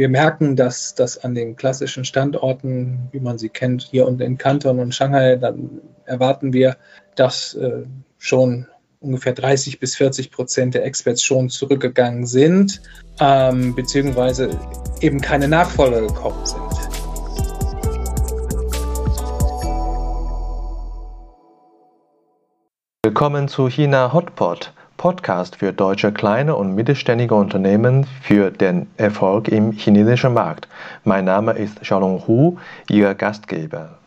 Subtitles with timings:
[0.00, 4.38] wir merken, dass das an den klassischen Standorten, wie man sie kennt, hier und in
[4.38, 6.78] Kanton und Shanghai, dann erwarten wir,
[7.16, 7.82] dass äh,
[8.16, 8.66] schon
[9.00, 12.80] ungefähr 30 bis 40 Prozent der Experts schon zurückgegangen sind,
[13.20, 14.48] ähm, beziehungsweise
[15.02, 16.62] eben keine Nachfolger gekommen sind.
[23.04, 29.72] Willkommen zu China Hotpot, Podcast für deutsche kleine und mittelständige Unternehmen für den Erfolg im
[29.72, 30.68] chinesischen Markt.
[31.04, 32.58] Mein Name ist Xiaolong Hu,
[32.90, 33.98] Ihr Gastgeber.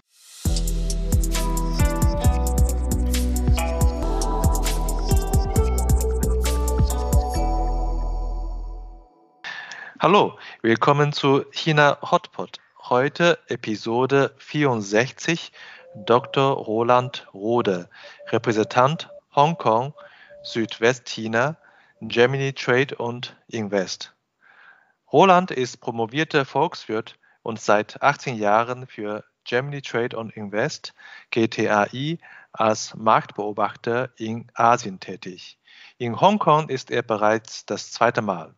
[10.00, 12.60] Hallo, willkommen zu China Hotpot.
[12.88, 15.52] Heute Episode 64
[16.06, 16.52] Dr.
[16.54, 17.90] Roland Rode,
[18.32, 19.96] Repräsentant Hongkong,
[20.44, 21.58] Südwestchina,
[22.02, 24.14] Germany Trade und Invest.
[25.12, 30.94] Roland ist promovierter Volkswirt und seit 18 Jahren für Germany Trade und Invest
[31.32, 32.18] GTAI
[32.52, 35.58] als Marktbeobachter in Asien tätig.
[35.98, 38.54] In Hongkong ist er bereits das zweite Mal.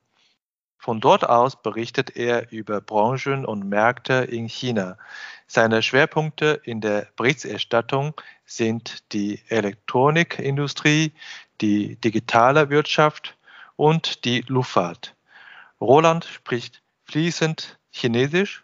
[0.85, 4.99] Von dort aus berichtet er über Branchen und Märkte in China.
[5.47, 8.13] Seine Schwerpunkte in der Berichterstattung
[8.45, 11.11] sind die Elektronikindustrie,
[11.61, 13.37] die digitale Wirtschaft
[13.75, 15.15] und die Luftfahrt.
[15.81, 18.63] Roland spricht fließend Chinesisch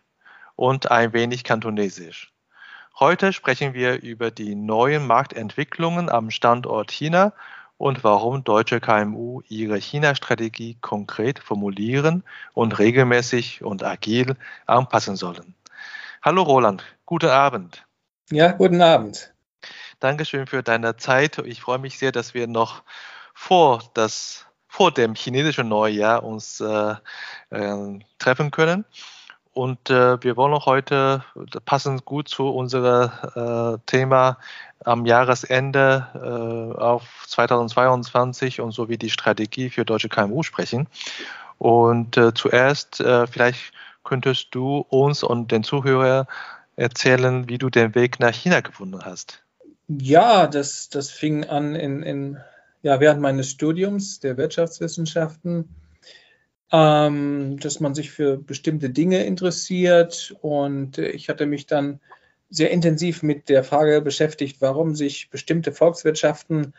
[0.56, 2.31] und ein wenig Kantonesisch.
[3.00, 7.34] Heute sprechen wir über die neuen Marktentwicklungen am Standort China
[7.78, 14.36] und warum deutsche KMU ihre China-Strategie konkret formulieren und regelmäßig und agil
[14.67, 15.56] anpassen sollen.
[16.22, 17.88] Hallo Roland, guten Abend.
[18.30, 19.30] Ja, guten Abend.
[20.02, 21.38] Dankeschön für deine Zeit.
[21.38, 22.81] Ich freue mich sehr, dass wir noch
[23.35, 26.95] vor, das, vor dem chinesischen Neujahr uns äh,
[27.52, 28.83] äh, treffen können.
[29.53, 31.23] Und äh, wir wollen heute
[31.66, 34.39] passend gut zu unserem äh, Thema
[34.83, 40.88] am Jahresende äh, auf 2022 und sowie die Strategie für deutsche KMU sprechen.
[41.59, 43.72] Und äh, zuerst äh, vielleicht
[44.03, 46.25] könntest du uns und den Zuhörern
[46.75, 49.44] erzählen, wie du den Weg nach China gefunden hast.
[50.00, 52.38] Ja, das, das fing an in, in,
[52.81, 55.69] ja, während meines Studiums der Wirtschaftswissenschaften
[56.72, 60.35] ähm, dass man sich für bestimmte Dinge interessiert.
[60.41, 62.00] Und ich hatte mich dann
[62.50, 66.74] sehr intensiv mit der Frage beschäftigt, warum sich bestimmte Volkswirtschaften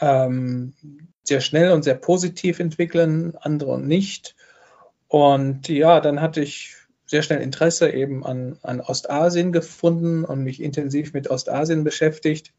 [0.00, 0.74] ähm,
[1.22, 4.36] sehr schnell und sehr positiv entwickeln, andere nicht.
[5.08, 6.74] Und ja, dann hatte ich
[7.06, 12.52] sehr schnell Interesse eben an, an Ostasien gefunden und mich intensiv mit Ostasien beschäftigt.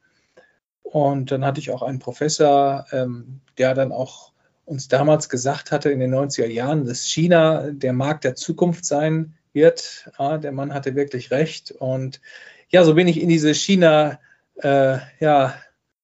[0.83, 4.31] Und dann hatte ich auch einen Professor, ähm, der dann auch
[4.63, 9.35] uns damals gesagt hatte in den 90er Jahren, dass China der Markt der Zukunft sein
[9.53, 10.09] wird.
[10.17, 11.71] Ja, der Mann hatte wirklich recht.
[11.71, 12.21] Und
[12.69, 14.19] ja, so bin ich in diese China,
[14.55, 15.55] äh, ja,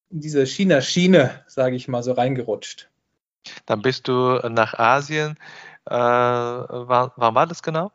[0.09, 2.89] in diese China-Schiene, sage ich mal, so reingerutscht.
[3.65, 5.37] Dann bist du nach Asien.
[5.85, 7.91] Äh, wann, wann war das genau?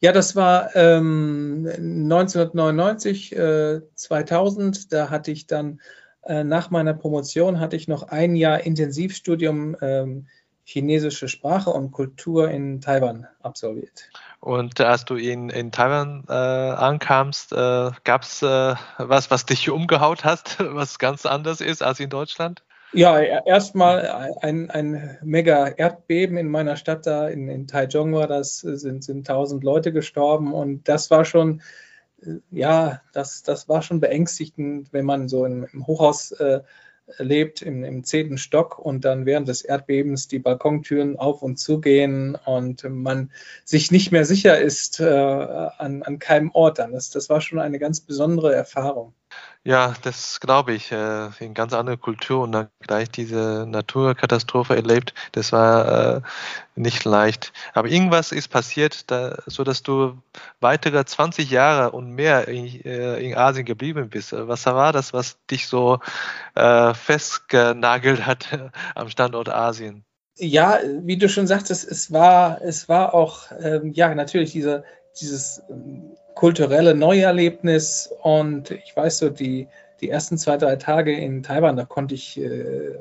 [0.00, 4.92] Ja, das war ähm, 1999, äh, 2000.
[4.92, 5.80] Da hatte ich dann
[6.22, 10.26] äh, nach meiner Promotion hatte ich noch ein Jahr Intensivstudium ähm,
[10.64, 14.08] chinesische Sprache und Kultur in Taiwan absolviert.
[14.38, 19.68] Und als du in, in Taiwan äh, ankamst, äh, gab es äh, was, was dich
[19.68, 22.62] umgehaut hast, was ganz anders ist als in Deutschland?
[22.92, 28.58] Ja, erstmal ein, ein mega Erdbeben in meiner Stadt da, in, in Taichung war das,
[28.58, 31.62] sind, sind tausend Leute gestorben und das war schon
[32.50, 36.60] ja, das, das war schon beängstigend, wenn man so im, im Hochhaus äh,
[37.18, 41.80] lebt, im, im zehnten Stock und dann während des Erdbebens die Balkontüren auf und zu
[41.80, 43.32] gehen und man
[43.64, 46.92] sich nicht mehr sicher ist äh, an, an keinem Ort dann.
[46.92, 49.14] Das, das war schon eine ganz besondere Erfahrung.
[49.62, 50.90] Ja, das glaube ich.
[50.90, 55.12] Äh, in ganz andere Kultur und dann gleich diese Naturkatastrophe erlebt.
[55.32, 56.20] Das war äh,
[56.76, 57.52] nicht leicht.
[57.74, 60.22] Aber irgendwas ist passiert, da, so du
[60.60, 64.32] weitere 20 Jahre und mehr in, äh, in Asien geblieben bist.
[64.32, 65.98] Was war das, was dich so
[66.54, 68.48] äh, festgenagelt hat
[68.94, 70.04] am Standort Asien?
[70.36, 74.84] Ja, wie du schon sagtest, es war, es war auch, ähm, ja, natürlich diese,
[75.18, 79.68] dieses ähm, kulturelle Neuerlebnis und ich weiß so, die,
[80.00, 82.96] die ersten zwei, drei Tage in Taiwan, da konnte ich äh,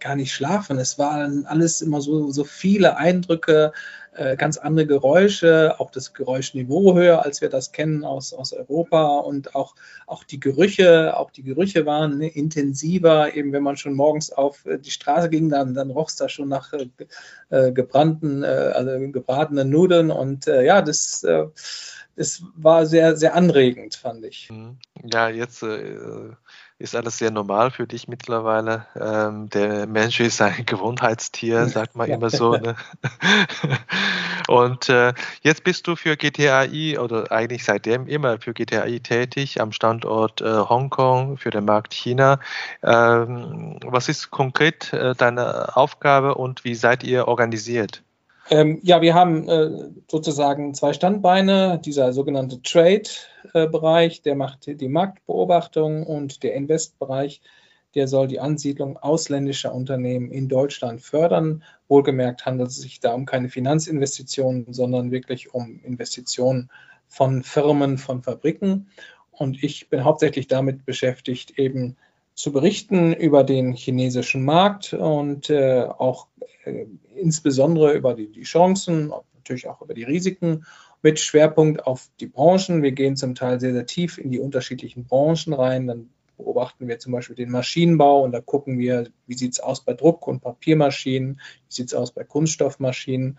[0.00, 0.78] gar nicht schlafen.
[0.78, 3.72] Es waren alles immer so, so viele Eindrücke,
[4.12, 9.18] äh, ganz andere Geräusche, auch das Geräuschniveau höher, als wir das kennen aus, aus Europa
[9.18, 9.74] und auch,
[10.06, 14.66] auch die Gerüche, auch die Gerüche waren ne, intensiver, eben wenn man schon morgens auf
[14.66, 16.88] äh, die Straße ging, dann, dann roch es da schon nach äh,
[17.50, 21.24] äh gebrannten, äh, also gebratenen Nudeln und ja, das
[22.16, 24.50] es war sehr, sehr anregend, fand ich.
[24.50, 24.76] Mhm.
[25.10, 25.96] Ja, jetzt äh,
[26.80, 28.86] ist alles sehr normal für dich mittlerweile.
[28.98, 32.16] Ähm, der Mensch ist ein Gewohnheitstier, sagt man ja.
[32.16, 32.54] immer so.
[32.56, 32.74] Ne?
[34.48, 35.12] Und äh,
[35.42, 40.44] jetzt bist du für GTAI oder eigentlich seitdem immer für GTAI tätig am Standort äh,
[40.44, 42.40] Hongkong für den Markt China.
[42.82, 48.02] Ähm, was ist konkret äh, deine Aufgabe und wie seid ihr organisiert?
[48.48, 51.80] Ähm, ja, wir haben äh, sozusagen zwei Standbeine.
[51.84, 57.42] Dieser sogenannte Trade-Bereich, der macht die Marktbeobachtung und der Invest-Bereich,
[57.94, 61.64] der soll die Ansiedlung ausländischer Unternehmen in Deutschland fördern.
[61.88, 66.70] Wohlgemerkt handelt es sich da um keine Finanzinvestitionen, sondern wirklich um Investitionen
[67.08, 68.90] von Firmen, von Fabriken.
[69.32, 71.96] Und ich bin hauptsächlich damit beschäftigt, eben
[72.34, 76.28] zu berichten über den chinesischen Markt und äh, auch
[76.64, 80.64] äh, insbesondere über die, die Chancen, natürlich auch über die Risiken
[81.02, 82.82] mit Schwerpunkt auf die Branchen.
[82.82, 85.86] Wir gehen zum Teil sehr, sehr tief in die unterschiedlichen Branchen rein.
[85.86, 89.84] Dann beobachten wir zum Beispiel den Maschinenbau und da gucken wir, wie sieht es aus
[89.84, 93.38] bei Druck- und Papiermaschinen, wie sieht es aus bei Kunststoffmaschinen.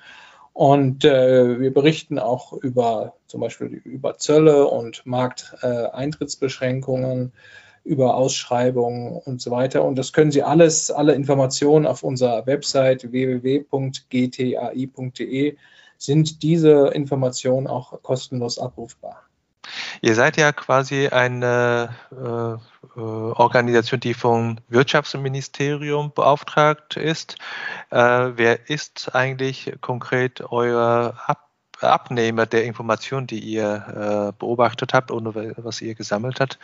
[0.54, 7.28] Und äh, wir berichten auch über zum Beispiel über Zölle und Markteintrittsbeschränkungen.
[7.28, 7.32] Äh,
[7.84, 9.84] über Ausschreibungen und so weiter.
[9.84, 13.68] Und das können Sie alles, alle Informationen auf unserer Website www.gtai.de
[15.98, 19.24] sind diese Informationen auch kostenlos abrufbar.
[20.02, 22.54] Ihr seid ja quasi eine äh,
[23.00, 27.36] äh Organisation, die vom Wirtschaftsministerium beauftragt ist.
[27.92, 27.98] Äh,
[28.36, 31.51] wer ist eigentlich konkret euer Ab
[31.84, 36.60] Abnehmer der Informationen, die ihr äh, beobachtet habt oder was ihr gesammelt habt?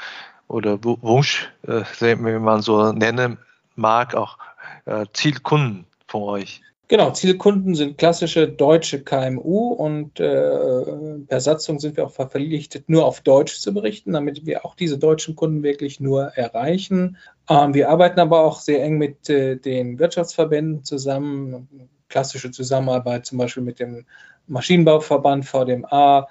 [0.48, 3.38] oder Wunsch, äh, wenn man so nennen
[3.76, 4.38] mag, auch
[4.86, 6.62] äh, Zielkunden von euch?
[6.90, 13.06] Genau, Zielkunden sind klassische deutsche KMU und äh, per Satzung sind wir auch verpflichtet, nur
[13.06, 17.18] auf Deutsch zu berichten, damit wir auch diese deutschen Kunden wirklich nur erreichen.
[17.50, 21.68] Ähm, wir arbeiten aber auch sehr eng mit äh, den Wirtschaftsverbänden zusammen,
[22.08, 24.06] klassische Zusammenarbeit zum Beispiel mit dem
[24.48, 26.28] Maschinenbauverband VDMA,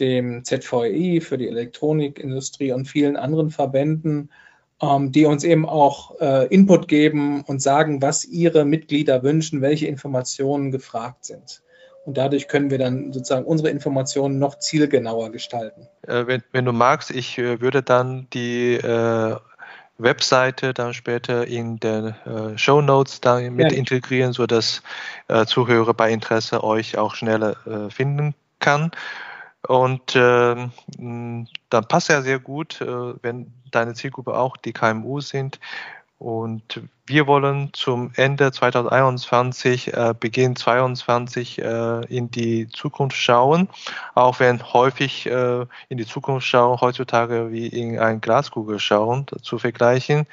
[0.00, 4.30] dem ZVI für die Elektronikindustrie und vielen anderen Verbänden,
[4.80, 9.86] ähm, die uns eben auch äh, Input geben und sagen, was ihre Mitglieder wünschen, welche
[9.86, 11.62] Informationen gefragt sind.
[12.04, 15.88] Und dadurch können wir dann sozusagen unsere Informationen noch zielgenauer gestalten.
[16.06, 18.74] Äh, wenn, wenn, du magst, ich äh, würde dann die
[20.02, 23.78] Webseite dann später in den äh, Show Notes dann mit ja.
[23.78, 24.82] integrieren, sodass
[25.28, 28.90] äh, Zuhörer bei Interesse euch auch schneller äh, finden kann.
[29.66, 31.48] Und äh, dann
[31.88, 32.86] passt ja sehr gut, äh,
[33.22, 35.60] wenn deine Zielgruppe auch die KMU sind.
[36.18, 36.80] Und
[37.12, 43.68] wir wollen zum Ende 2021, äh, Beginn 2022 äh, in die Zukunft schauen,
[44.14, 49.58] auch wenn häufig äh, in die Zukunft schauen heutzutage wie in ein Glaskugel schauen zu
[49.58, 50.26] vergleichen.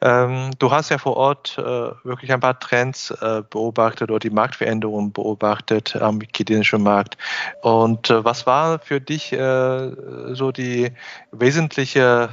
[0.00, 4.30] Ähm, du hast ja vor Ort äh, wirklich ein paar Trends äh, beobachtet oder die
[4.30, 7.16] Marktveränderungen beobachtet am chinesischen Markt.
[7.62, 10.90] Und äh, was war für dich so die
[11.32, 12.30] wesentliche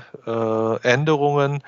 [0.83, 1.61] Änderungen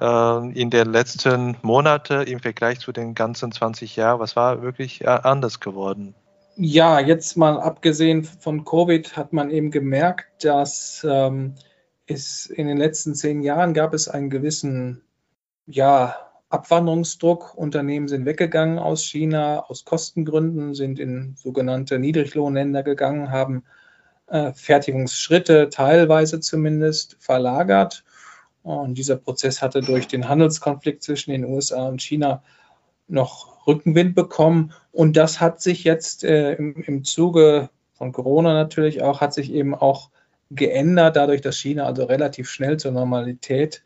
[0.00, 4.20] in den letzten Monaten im Vergleich zu den ganzen 20 Jahren?
[4.20, 6.14] Was war wirklich äh, anders geworden?
[6.56, 11.54] Ja, jetzt mal abgesehen von Covid hat man eben gemerkt, dass ähm,
[12.06, 15.02] es in den letzten zehn Jahren gab es einen gewissen
[15.66, 16.14] ja,
[16.50, 17.54] Abwanderungsdruck.
[17.54, 23.64] Unternehmen sind weggegangen aus China aus Kostengründen, sind in sogenannte Niedriglohnländer gegangen, haben
[24.28, 28.04] äh, Fertigungsschritte teilweise zumindest verlagert
[28.64, 32.42] und dieser Prozess hatte durch den Handelskonflikt zwischen den USA und China
[33.06, 34.72] noch Rückenwind bekommen.
[34.90, 39.52] Und das hat sich jetzt äh, im, im Zuge von Corona natürlich auch, hat sich
[39.52, 40.08] eben auch
[40.50, 43.84] geändert, dadurch, dass China also relativ schnell zur Normalität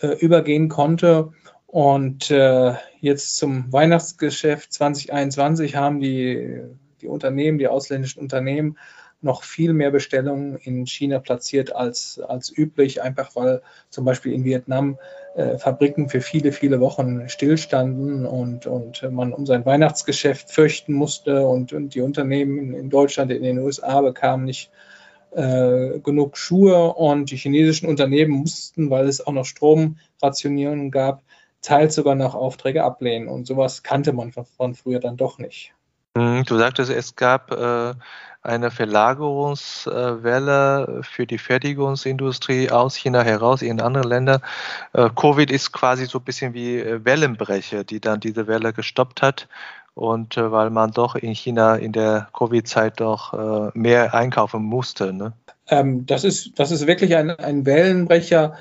[0.00, 1.32] äh, übergehen konnte.
[1.66, 6.60] Und äh, jetzt zum Weihnachtsgeschäft 2021 haben die,
[7.00, 8.78] die Unternehmen, die ausländischen Unternehmen,
[9.22, 14.44] noch viel mehr Bestellungen in China platziert als, als üblich, einfach weil zum Beispiel in
[14.44, 14.98] Vietnam
[15.34, 21.42] äh, Fabriken für viele, viele Wochen stillstanden und, und man um sein Weihnachtsgeschäft fürchten musste
[21.42, 24.70] und, und die Unternehmen in, Deutschland, in den USA bekamen nicht
[25.30, 31.22] äh, genug Schuhe und die chinesischen Unternehmen mussten, weil es auch noch Stromrationierungen gab,
[31.62, 33.28] teils sogar noch Aufträge ablehnen.
[33.28, 35.72] Und sowas kannte man von, von früher dann doch nicht.
[36.16, 37.94] Hm, du sagtest, es gab äh,
[38.42, 44.42] eine Verlagerungswelle für die Fertigungsindustrie aus China heraus in andere Länder.
[44.92, 49.22] Äh, Covid ist quasi so ein bisschen wie äh, Wellenbrecher, die dann diese Welle gestoppt
[49.22, 49.48] hat.
[49.94, 55.12] Und äh, weil man doch in China in der Covid-Zeit doch mehr einkaufen musste.
[55.12, 55.32] Ne?
[55.68, 58.56] Ähm, das, ist, das ist wirklich ein, ein Wellenbrecher.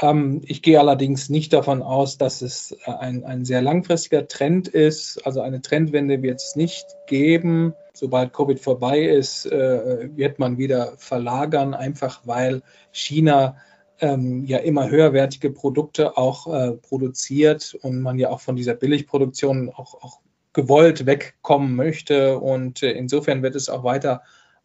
[0.00, 5.24] Ähm, ich gehe allerdings nicht davon aus, dass es ein, ein sehr langfristiger Trend ist.
[5.26, 7.74] Also eine Trendwende wird es nicht geben.
[7.96, 12.62] Sobald Covid vorbei ist, äh, wird man wieder verlagern, einfach weil
[12.92, 13.56] China
[14.00, 19.70] ähm, ja immer höherwertige Produkte auch äh, produziert und man ja auch von dieser Billigproduktion
[19.70, 20.20] auch, auch
[20.52, 22.38] gewollt wegkommen möchte.
[22.38, 24.20] Und äh, insofern wird es auch weiter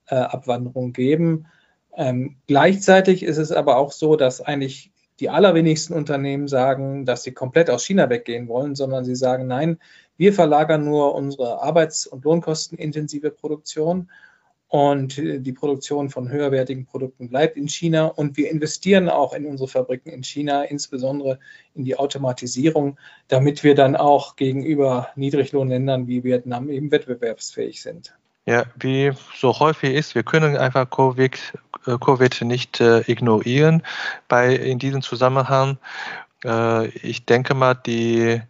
[0.08, 1.48] äh, Abwanderung geben.
[1.96, 7.32] Ähm, gleichzeitig ist es aber auch so, dass eigentlich die allerwenigsten Unternehmen sagen, dass sie
[7.32, 9.78] komplett aus China weggehen wollen, sondern sie sagen, nein,
[10.22, 14.12] wir verlagern nur unsere arbeits- und lohnkostenintensive Produktion
[14.68, 19.68] und die Produktion von höherwertigen Produkten bleibt in China und wir investieren auch in unsere
[19.68, 21.40] Fabriken in China, insbesondere
[21.74, 23.00] in die Automatisierung,
[23.30, 28.14] damit wir dann auch gegenüber Niedriglohnländern wie Vietnam eben wettbewerbsfähig sind.
[28.46, 31.36] Ja, wie so häufig ist, wir können einfach Covid,
[31.88, 33.82] äh, Covid nicht äh, ignorieren.
[34.28, 35.80] Bei, in diesem Zusammenhang,
[36.46, 38.44] äh, ich denke mal, die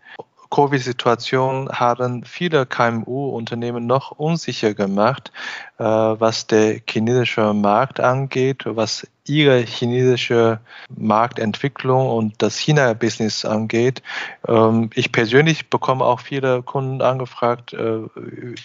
[0.52, 5.32] Covid-Situation haben viele KMU-Unternehmen noch unsicher gemacht,
[5.80, 14.04] äh, was der chinesische Markt angeht, was ihre chinesische Marktentwicklung und das China-Business angeht.
[14.46, 18.02] Ähm, ich persönlich bekomme auch viele Kunden angefragt, äh,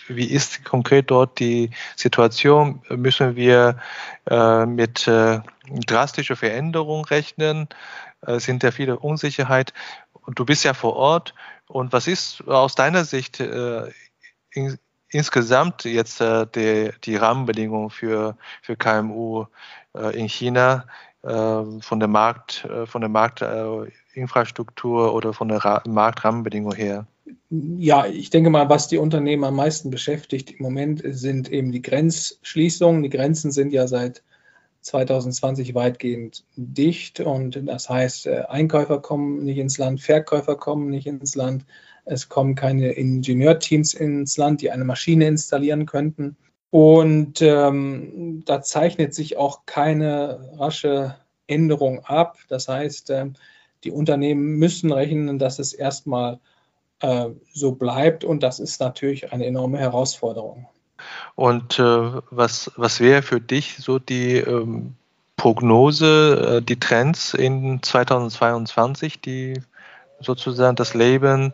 [0.08, 2.82] wie ist konkret dort die Situation?
[2.90, 3.78] Müssen wir
[4.28, 5.08] äh, mit
[5.86, 7.68] drastischen Veränderungen rechnen?
[8.38, 9.72] sind ja viele Unsicherheit.
[10.34, 11.34] Du bist ja vor Ort
[11.68, 13.90] und was ist aus deiner Sicht äh,
[14.52, 14.78] in,
[15.10, 19.46] insgesamt jetzt äh, die, die Rahmenbedingungen für, für KMU
[19.94, 20.86] äh, in China
[21.22, 27.06] äh, von der Markt, äh, von der Marktinfrastruktur oder von der Ra Marktrahmenbedingung her?
[27.50, 31.82] Ja, ich denke mal, was die Unternehmen am meisten beschäftigt im Moment sind eben die
[31.82, 33.02] Grenzschließungen.
[33.02, 34.22] Die Grenzen sind ja seit
[34.86, 41.06] 2020 weitgehend dicht und das heißt, äh, Einkäufer kommen nicht ins Land, Verkäufer kommen nicht
[41.08, 41.66] ins Land,
[42.04, 46.36] es kommen keine Ingenieurteams ins Land, die eine Maschine installieren könnten.
[46.70, 51.16] Und ähm, da zeichnet sich auch keine rasche
[51.48, 52.38] Änderung ab.
[52.48, 53.26] Das heißt, äh,
[53.82, 56.38] die Unternehmen müssen rechnen, dass es erstmal
[57.00, 60.68] äh, so bleibt und das ist natürlich eine enorme Herausforderung.
[61.34, 64.94] Und äh, was, was wäre für dich so die ähm,
[65.36, 69.60] Prognose, äh, die Trends in 2022, die
[70.20, 71.52] sozusagen das Leben,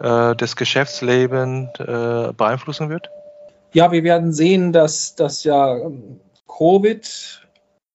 [0.00, 3.10] äh, das Geschäftsleben äh, beeinflussen wird?
[3.72, 7.42] Ja, wir werden sehen, dass, dass ja ähm, Covid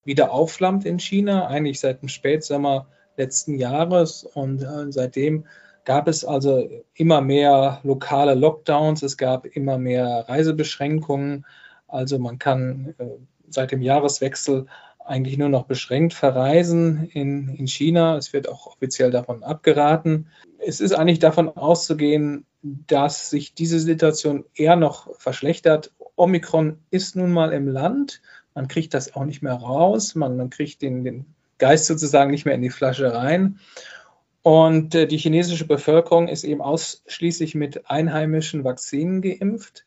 [0.03, 5.46] wieder aufflammt in China, eigentlich seit dem Spätsommer letzten Jahres und äh, seitdem
[5.86, 11.46] gab es also immer mehr lokale Lockdowns, es gab immer mehr Reisebeschränkungen.
[11.88, 13.06] Also man kann äh,
[13.50, 14.68] seit dem Jahreswechsel
[15.06, 18.18] eigentlich nur noch beschränkt verreisen in, in China.
[18.18, 20.28] Es wird auch offiziell davon abgeraten.
[20.60, 25.92] Es ist eigentlich davon auszugehen, dass sich diese Situation eher noch verschlechtert.
[26.16, 28.22] Omikron ist nun mal im Land.
[28.54, 30.16] Man kriegt das auch nicht mehr raus.
[30.16, 31.26] Man, man kriegt den, den
[31.58, 33.60] Geist sozusagen nicht mehr in die Flasche rein.
[34.44, 39.86] Und äh, die chinesische Bevölkerung ist eben ausschließlich mit einheimischen Vakzinen geimpft.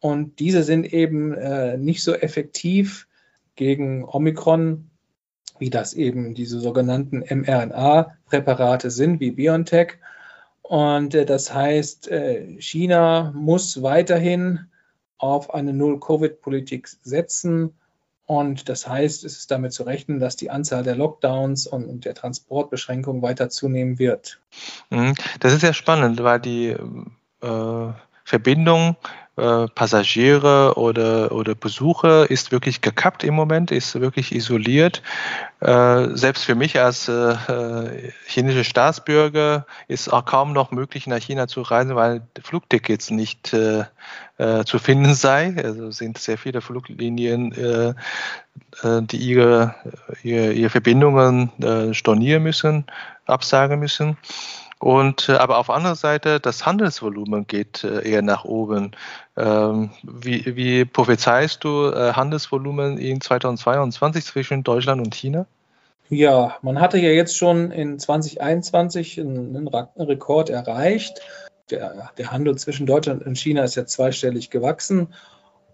[0.00, 3.06] Und diese sind eben äh, nicht so effektiv
[3.54, 4.90] gegen Omikron,
[5.58, 9.98] wie das eben diese sogenannten mRNA-Präparate sind, wie BioNTech.
[10.62, 12.10] Und äh, das heißt,
[12.58, 14.66] China muss weiterhin
[15.18, 17.74] auf eine Null-Covid-Politik setzen
[18.26, 22.14] und das heißt, es ist damit zu rechnen, dass die Anzahl der Lockdowns und, der
[22.14, 24.40] Transportbeschränkungen weiter zunehmen wird.
[24.90, 25.14] Mhm.
[25.40, 27.92] Das ist sehr spannend, weil die äh,
[28.24, 28.96] Verbindung
[29.36, 35.02] äh, Passagiere oder, oder Besucher ist wirklich gekappt im Moment, ist wirklich isoliert.
[35.58, 41.18] Äh, selbst für mich als äh, äh chinesischer Staatsbürger ist auch kaum noch möglich, nach
[41.18, 43.84] China zu reisen, weil Flugtickets nicht äh,
[44.38, 45.56] äh, zu finden sei.
[45.56, 47.96] Also sind sehr viele Fluglinien,
[48.84, 49.74] die ihre,
[50.22, 51.50] ihre, ihre Verbindungen
[51.92, 52.86] stornieren müssen,
[53.26, 54.16] absagen müssen.
[54.78, 58.92] Und äh, aber auf der anderen Seite, das Handelsvolumen geht äh, eher nach oben.
[59.36, 65.46] Ähm, wie, wie prophezeist du äh, Handelsvolumen in 2022 zwischen Deutschland und China?
[66.10, 71.20] Ja, man hatte ja jetzt schon in 2021 einen, einen Rekord erreicht.
[71.70, 75.14] Der, der, Handel zwischen Deutschland und China ist ja zweistellig gewachsen.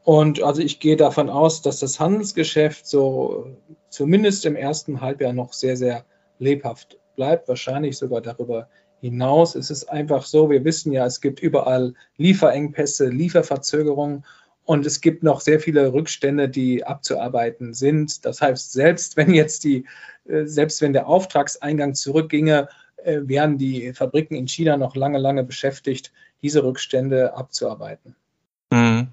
[0.04, 3.56] Und also ich gehe davon aus, dass das Handelsgeschäft so
[3.88, 6.04] zumindest im ersten Halbjahr noch sehr, sehr
[6.38, 8.68] lebhaft bleibt, wahrscheinlich sogar darüber
[9.00, 9.54] hinaus.
[9.54, 14.24] Es ist einfach so, wir wissen ja, es gibt überall Lieferengpässe, Lieferverzögerungen
[14.64, 18.24] und es gibt noch sehr viele Rückstände, die abzuarbeiten sind.
[18.24, 19.86] Das heißt, selbst wenn jetzt die,
[20.28, 22.68] äh, selbst wenn der Auftragseingang zurückginge,
[23.04, 28.14] äh, wären die Fabriken in China noch lange, lange beschäftigt, diese Rückstände abzuarbeiten.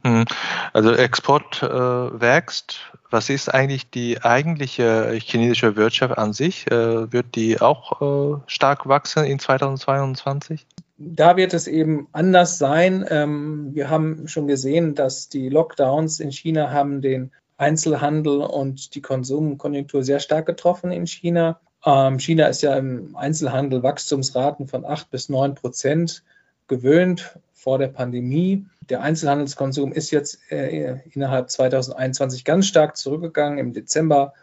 [0.07, 0.25] Mhm.
[0.73, 2.79] Also Export äh, wächst.
[3.09, 6.69] Was ist eigentlich die eigentliche chinesische Wirtschaft an sich?
[6.71, 10.65] Äh, wird die auch äh, stark wachsen in 2022?
[10.97, 13.05] Da wird es eben anders sein.
[13.09, 19.01] Ähm, wir haben schon gesehen, dass die Lockdowns in China haben den Einzelhandel und die
[19.01, 21.59] Konsumkonjunktur sehr stark getroffen in China.
[21.85, 26.23] Ähm, China ist ja im Einzelhandel Wachstumsraten von 8 bis 9 Prozent
[26.67, 28.65] gewöhnt vor der Pandemie.
[28.89, 33.59] Der Einzelhandelskonsum ist jetzt äh, innerhalb 2021 ganz stark zurückgegangen.
[33.59, 34.33] Im Dezember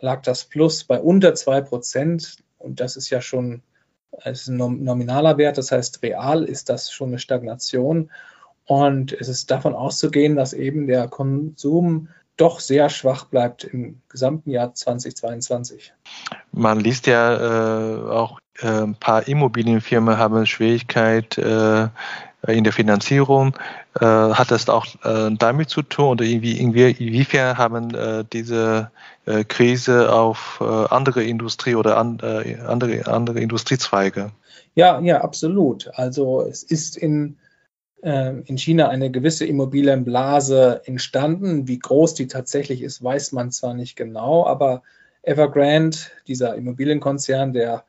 [0.00, 3.62] lag das Plus bei unter 2 Prozent und das ist ja schon
[4.24, 8.10] ist ein nominaler Wert, das heißt, real ist das schon eine Stagnation.
[8.64, 14.50] Und es ist davon auszugehen, dass eben der Konsum doch sehr schwach bleibt im gesamten
[14.50, 15.94] Jahr 2022.
[16.50, 21.86] Man liest ja äh, auch, äh, ein paar Immobilienfirmen haben Schwierigkeit äh,
[22.48, 23.56] in der Finanzierung.
[24.00, 28.90] Äh, hat das auch äh, damit zu tun oder irgendwie, inwiefern haben äh, diese
[29.26, 34.32] äh, Krise auf äh, andere Industrie oder an, äh, andere, andere Industriezweige?
[34.74, 35.90] Ja, ja, absolut.
[35.94, 37.36] Also es ist in,
[38.02, 41.68] in China eine gewisse Immobilienblase entstanden.
[41.68, 44.82] Wie groß die tatsächlich ist, weiß man zwar nicht genau, aber
[45.22, 47.84] Evergrande, dieser Immobilienkonzern, der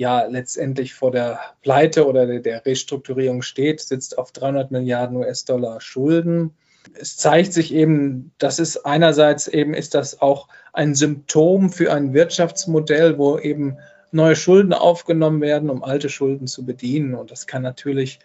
[0.00, 6.54] ja letztendlich vor der Pleite oder der Restrukturierung steht, sitzt auf 300 Milliarden US-Dollar Schulden.
[6.98, 12.14] Es zeigt sich eben, dass es einerseits eben ist das auch ein Symptom für ein
[12.14, 13.76] Wirtschaftsmodell, wo eben
[14.10, 17.14] neue Schulden aufgenommen werden, um alte Schulden zu bedienen.
[17.14, 18.20] Und das kann natürlich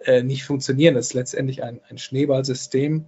[0.00, 0.96] äh, nicht funktionieren.
[0.96, 3.04] Das ist letztendlich ein, ein Schneeballsystem.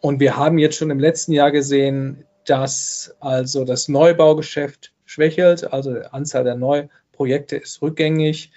[0.00, 5.92] Und wir haben jetzt schon im letzten Jahr gesehen, dass also das Neubaugeschäft schwächelt, also
[5.92, 8.52] die Anzahl der neu Projekte ist rückgängig.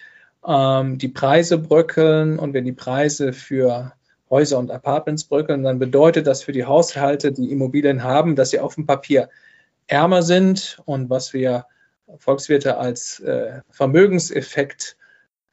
[0.45, 3.93] Ähm, die Preise bröckeln und wenn die Preise für
[4.29, 8.59] Häuser und Apartments bröckeln, dann bedeutet das für die Haushalte, die Immobilien haben, dass sie
[8.59, 9.29] auf dem Papier
[9.87, 11.65] ärmer sind und was wir
[12.17, 14.97] Volkswirte als äh, Vermögenseffekt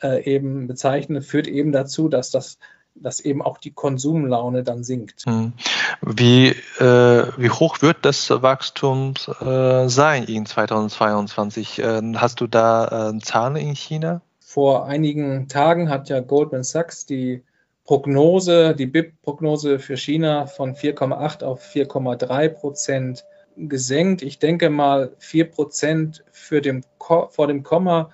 [0.02, 2.58] äh, eben bezeichnen, führt eben dazu, dass das
[2.94, 5.24] dass eben auch die Konsumlaune dann sinkt.
[5.26, 5.52] Hm.
[6.00, 11.78] Wie, äh, wie hoch wird das Wachstum äh, sein in 2022?
[11.78, 14.22] Äh, hast du da äh, Zahlen in China?
[14.40, 17.42] Vor einigen Tagen hat ja Goldman Sachs die
[17.84, 23.24] Prognose, die BIP-Prognose für China von 4,8 auf 4,3 Prozent
[23.56, 24.22] gesenkt.
[24.22, 28.10] Ich denke mal, 4 Prozent für dem, vor dem Komma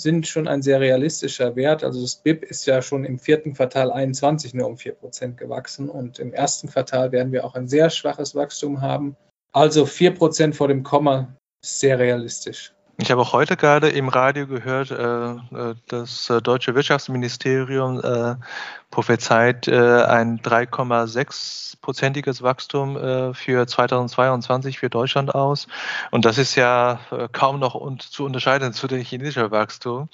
[0.00, 1.84] sind schon ein sehr realistischer Wert.
[1.84, 5.88] Also das BIP ist ja schon im vierten Quartal 21 nur um 4 Prozent gewachsen
[5.88, 9.16] und im ersten Quartal werden wir auch ein sehr schwaches Wachstum haben.
[9.52, 12.72] Also 4 Prozent vor dem Komma sehr realistisch.
[13.00, 18.02] Ich habe auch heute gerade im Radio gehört, äh, äh, das äh, deutsche Wirtschaftsministerium
[18.90, 22.96] prophezeit ein 3,6-prozentiges Wachstum
[23.34, 25.68] für 2022 für Deutschland aus.
[26.10, 26.98] Und das ist ja
[27.30, 30.08] kaum noch zu unterscheiden zu dem chinesischen Wachstum.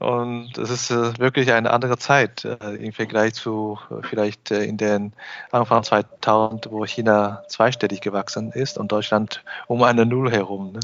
[0.00, 2.46] Und das ist wirklich eine andere Zeit
[2.78, 5.14] im Vergleich zu vielleicht in den
[5.50, 10.78] Anfang 2000, wo China zweistellig gewachsen ist und Deutschland um eine Null herum.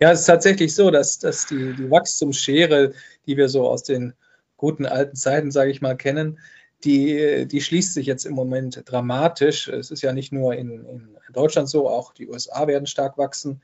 [0.00, 2.92] Ja, es ist tatsächlich so, dass, dass die, die Wachstumsschere,
[3.26, 4.14] die wir so aus den
[4.56, 6.38] guten alten Zeiten, sage ich mal, kennen,
[6.84, 9.68] die, die schließt sich jetzt im Moment dramatisch.
[9.68, 13.60] Es ist ja nicht nur in, in Deutschland so, auch die USA werden stark wachsen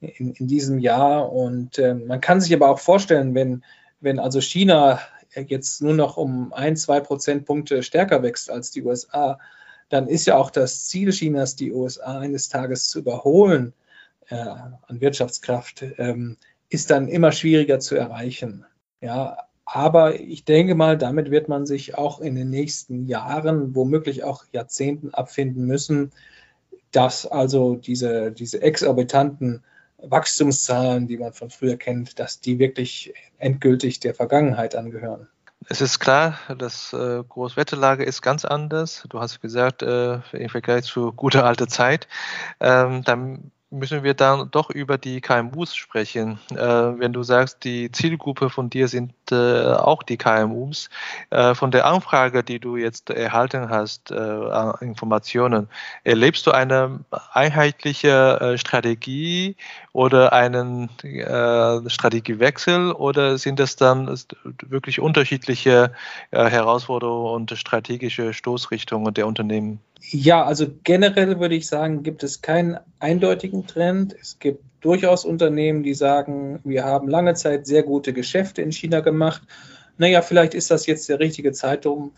[0.00, 1.32] in, in diesem Jahr.
[1.32, 3.64] Und äh, man kann sich aber auch vorstellen, wenn,
[4.00, 5.00] wenn also China
[5.34, 9.38] jetzt nur noch um ein, zwei Prozentpunkte stärker wächst als die USA,
[9.88, 13.72] dann ist ja auch das Ziel Chinas, die USA eines Tages zu überholen
[14.30, 16.36] äh, an Wirtschaftskraft ähm,
[16.68, 18.64] ist dann immer schwieriger zu erreichen.
[19.00, 24.24] Ja, aber ich denke mal, damit wird man sich auch in den nächsten Jahren, womöglich
[24.24, 26.12] auch Jahrzehnten abfinden müssen,
[26.90, 29.62] dass also diese, diese exorbitanten
[29.98, 35.28] Wachstumszahlen, die man von früher kennt, dass die wirklich endgültig der Vergangenheit angehören.
[35.68, 39.04] Es ist klar, das äh, Großwetterlage ist ganz anders.
[39.08, 42.08] Du hast gesagt, äh, im Vergleich zu guter alter Zeit.
[42.60, 46.38] Ähm, dann müssen wir dann doch über die KMUs sprechen.
[46.50, 50.90] Äh, wenn du sagst, die Zielgruppe von dir sind äh, auch die KMUs,
[51.30, 55.68] äh, von der Anfrage, die du jetzt erhalten hast, äh, an Informationen,
[56.04, 57.00] erlebst du eine
[57.32, 59.56] einheitliche äh, Strategie
[59.92, 64.18] oder einen äh, Strategiewechsel oder sind das dann
[64.62, 65.92] wirklich unterschiedliche
[66.32, 69.80] Herausforderungen und strategische Stoßrichtungen der Unternehmen?
[70.00, 74.16] Ja, also generell würde ich sagen, gibt es keinen eindeutigen Trend.
[74.18, 79.00] Es gibt durchaus Unternehmen, die sagen, wir haben lange Zeit sehr gute Geschäfte in China
[79.00, 79.42] gemacht.
[79.98, 82.14] Naja, vielleicht ist das jetzt der richtige Zeitpunkt,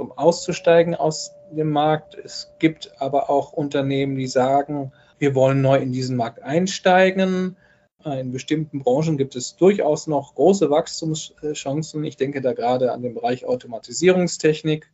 [0.00, 2.16] um auszusteigen aus dem Markt.
[2.16, 7.56] Es gibt aber auch Unternehmen, die sagen, wir wollen neu in diesen Markt einsteigen.
[8.04, 12.04] In bestimmten Branchen gibt es durchaus noch große Wachstumschancen.
[12.04, 14.90] Ich denke da gerade an den Bereich Automatisierungstechnik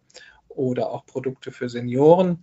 [0.57, 2.39] oder auch Produkte für Senioren.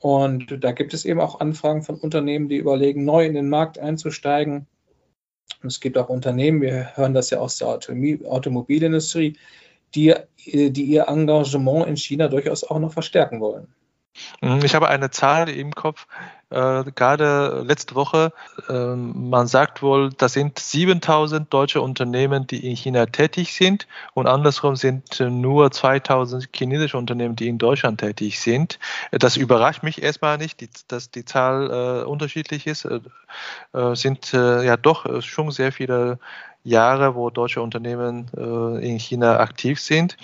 [0.00, 3.78] Und da gibt es eben auch Anfragen von Unternehmen, die überlegen, neu in den Markt
[3.78, 4.66] einzusteigen.
[5.62, 9.36] Und es gibt auch Unternehmen, wir hören das ja aus der Automobilindustrie,
[9.94, 10.14] die,
[10.46, 13.68] die ihr Engagement in China durchaus auch noch verstärken wollen.
[14.40, 16.06] Mhm, ich habe eine Zahl im Kopf,
[16.50, 18.32] äh, gerade letzte Woche.
[18.68, 24.26] Äh, man sagt wohl, das sind 7000 deutsche Unternehmen, die in China tätig sind und
[24.26, 28.78] andersrum sind nur 2000 chinesische Unternehmen, die in Deutschland tätig sind.
[29.10, 32.86] Das überrascht mich erstmal nicht, die, dass die Zahl äh, unterschiedlich ist.
[32.86, 33.00] Äh,
[33.74, 36.18] äh, sind äh, ja doch schon sehr viele
[36.64, 38.28] Jahre, wo deutsche Unternehmen
[38.82, 40.18] in China aktiv sind.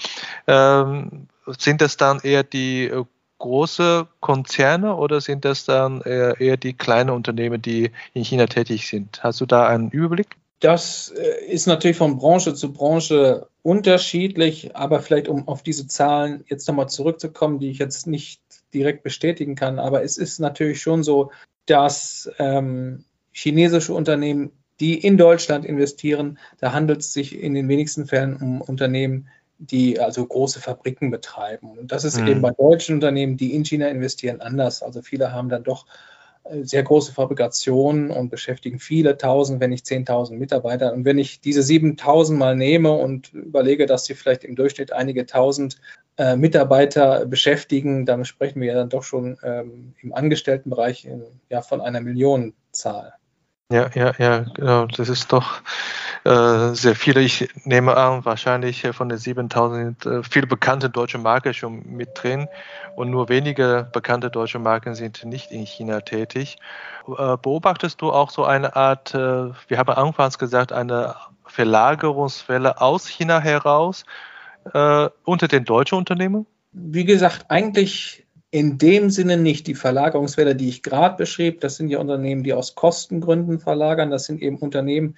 [0.46, 2.90] Ähm, sind das dann eher die
[3.38, 8.87] große Konzerne oder sind das dann eher, eher die kleinen Unternehmen, die in China tätig
[8.88, 9.23] sind?
[9.23, 10.37] Hast du da einen Überblick?
[10.61, 16.44] Das äh, ist natürlich von Branche zu Branche unterschiedlich, aber vielleicht um auf diese Zahlen
[16.49, 18.40] jetzt nochmal zurückzukommen, die ich jetzt nicht
[18.73, 21.31] direkt bestätigen kann, aber es ist natürlich schon so,
[21.66, 28.07] dass ähm, chinesische Unternehmen, die in Deutschland investieren, da handelt es sich in den wenigsten
[28.07, 29.29] Fällen um Unternehmen,
[29.66, 31.79] die also große Fabriken betreiben.
[31.79, 32.29] Und das ist mhm.
[32.29, 34.83] eben bei deutschen Unternehmen, die in China investieren, anders.
[34.83, 35.87] Also viele haben dann doch
[36.44, 40.92] äh, sehr große Fabrikationen und beschäftigen viele tausend, wenn nicht zehntausend Mitarbeiter.
[40.92, 45.27] Und wenn ich diese 7000 mal nehme und überlege, dass sie vielleicht im Durchschnitt einige
[45.27, 45.81] tausend
[46.16, 51.62] äh, Mitarbeiter beschäftigen, dann sprechen wir ja dann doch schon ähm, im Angestelltenbereich in, ja,
[51.62, 53.14] von einer Millionenzahl.
[53.72, 54.87] Ja, ja, ja, genau.
[54.87, 55.62] Das ist doch
[56.24, 57.22] äh, sehr viele.
[57.22, 62.11] Ich nehme an, wahrscheinlich von den 7000 sind äh, viele bekannte deutsche Marken schon mit
[62.14, 62.46] drin
[62.94, 66.59] und nur wenige bekannte deutsche Marken sind nicht in China tätig.
[67.09, 69.18] Äh, beobachtest du auch so eine Art, äh,
[69.68, 74.05] wir haben anfangs gesagt, eine Verlagerungswelle aus China heraus
[74.74, 76.46] äh, unter den deutschen Unternehmen?
[76.72, 78.24] Wie gesagt, eigentlich
[78.55, 79.67] in dem Sinne nicht.
[79.67, 84.12] Die Verlagerungswelle, die ich gerade beschrieb, das sind ja Unternehmen, die aus Kostengründen verlagern.
[84.12, 85.17] Das sind eben Unternehmen,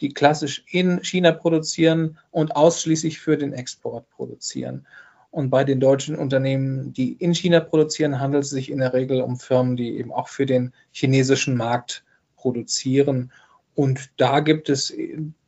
[0.00, 4.86] die klassisch in China produzieren und ausschließlich für den Export produzieren.
[5.30, 9.20] Und bei den deutschen Unternehmen, die in China produzieren, handelt es sich in der Regel
[9.20, 12.04] um Firmen, die eben auch für den chinesischen Markt
[12.36, 13.32] produzieren.
[13.74, 14.94] Und da gibt es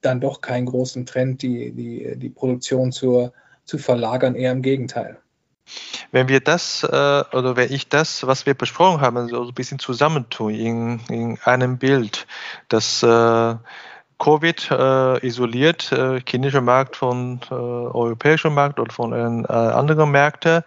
[0.03, 3.33] dann doch keinen großen Trend, die, die, die Produktion zur,
[3.65, 5.17] zu verlagern, eher im Gegenteil.
[6.13, 6.89] Wenn wir das äh,
[7.33, 11.79] oder wenn ich das, was wir besprochen haben, so ein bisschen zusammentun in, in einem
[11.79, 12.27] Bild,
[12.69, 13.55] das äh,
[14.19, 20.63] Covid äh, isoliert äh, chinesischer Markt von äh, europäischem Markt oder von äh, anderen Märkten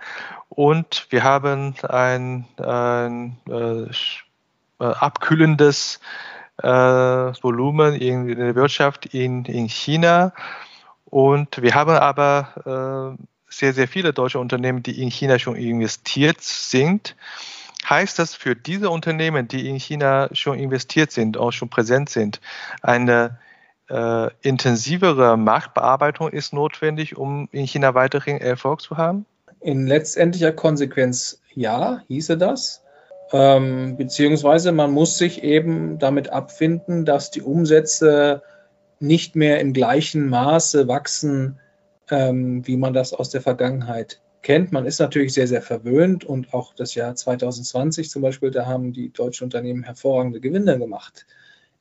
[0.50, 3.90] und wir haben ein, ein äh, äh
[4.80, 6.00] abkühlendes
[6.62, 10.34] äh, Volumen in, in der Wirtschaft in, in China.
[11.06, 13.18] Und wir haben aber
[13.58, 17.16] sehr, sehr viele deutsche Unternehmen, die in China schon investiert sind.
[17.88, 22.40] Heißt das für diese Unternehmen, die in China schon investiert sind, auch schon präsent sind,
[22.82, 23.40] eine
[23.90, 29.26] äh, intensivere Marktbearbeitung ist notwendig, um in China weiterhin Erfolg zu haben?
[29.60, 32.84] In letztendlicher Konsequenz ja, hieße das.
[33.32, 38.44] Ähm, beziehungsweise man muss sich eben damit abfinden, dass die Umsätze
[39.00, 41.60] nicht mehr im gleichen Maße wachsen
[42.14, 44.72] ähm, wie man das aus der Vergangenheit kennt.
[44.72, 48.94] Man ist natürlich sehr, sehr verwöhnt und auch das Jahr 2020 zum Beispiel, da haben
[48.94, 51.26] die deutschen Unternehmen hervorragende Gewinne gemacht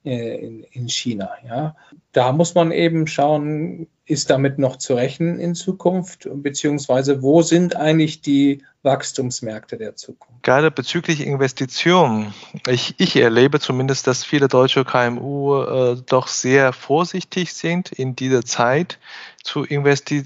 [0.04, 1.32] äh, in, in China.
[1.46, 1.76] Ja.
[2.12, 7.76] Da muss man eben schauen, ist damit noch zu rechnen in Zukunft, beziehungsweise wo sind
[7.76, 10.42] eigentlich die Wachstumsmärkte der Zukunft?
[10.42, 12.34] Gerade bezüglich Investitionen.
[12.66, 18.44] Ich, ich erlebe zumindest, dass viele deutsche KMU äh, doch sehr vorsichtig sind in dieser
[18.44, 18.98] Zeit
[19.42, 20.24] zu, investi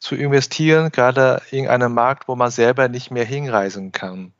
[0.00, 4.32] zu investieren, gerade in einem Markt, wo man selber nicht mehr hinreisen kann.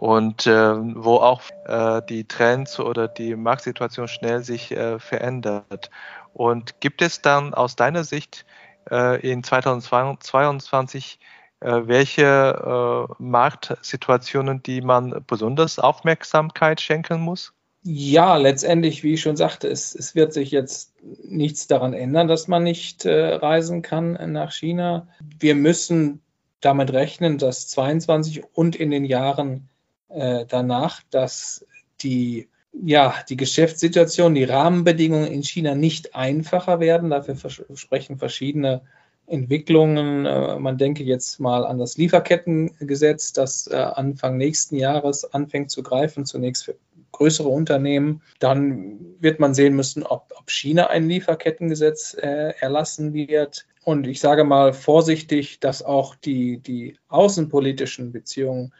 [0.00, 5.90] Und äh, wo auch äh, die Trends oder die Marktsituation schnell sich äh, verändert.
[6.32, 8.46] Und gibt es dann aus deiner Sicht
[8.90, 11.18] äh, in 2022
[11.60, 17.52] äh, welche äh, Marktsituationen, die man besonders Aufmerksamkeit schenken muss?
[17.82, 22.48] Ja, letztendlich, wie ich schon sagte, es, es wird sich jetzt nichts daran ändern, dass
[22.48, 25.08] man nicht reisen kann nach China.
[25.38, 26.22] Wir müssen
[26.62, 29.70] damit rechnen, dass 22 und in den Jahren
[30.10, 31.66] äh, danach, dass
[32.02, 37.10] die, ja, die Geschäftssituation, die Rahmenbedingungen in China nicht einfacher werden.
[37.10, 37.36] Dafür
[37.74, 38.82] sprechen verschiedene
[39.26, 40.26] Entwicklungen.
[40.26, 45.82] Äh, man denke jetzt mal an das Lieferkettengesetz, das äh, Anfang nächsten Jahres anfängt zu
[45.82, 46.76] greifen, zunächst für
[47.12, 48.22] größere Unternehmen.
[48.38, 53.66] Dann wird man sehen müssen, ob, ob China ein Lieferkettengesetz äh, erlassen wird.
[53.84, 58.72] Und ich sage mal vorsichtig, dass auch die, die außenpolitischen Beziehungen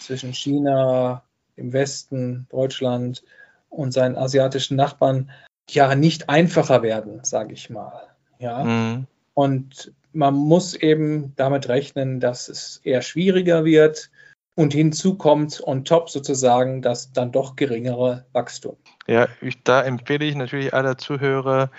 [0.00, 1.22] zwischen China,
[1.56, 3.22] im Westen, Deutschland
[3.68, 5.30] und seinen asiatischen Nachbarn
[5.70, 8.08] ja nicht einfacher werden, sage ich mal.
[8.38, 8.64] Ja.
[8.64, 9.06] Mhm.
[9.34, 14.10] Und man muss eben damit rechnen, dass es eher schwieriger wird.
[14.56, 18.76] Und hinzu kommt on top sozusagen das dann doch geringere Wachstum.
[19.08, 21.70] Ja, ich, da empfehle ich natürlich alle Zuhörer,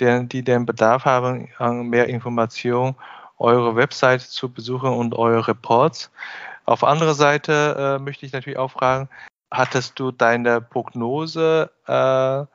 [0.00, 2.94] die, die den Bedarf haben an mehr Information,
[3.36, 6.10] eure Website zu besuchen und eure Reports.
[6.64, 9.08] Auf andere Seite äh, möchte ich natürlich auch fragen,
[9.50, 12.46] hattest du deine Prognose äh,